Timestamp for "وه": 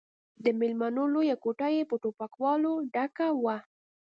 3.43-3.57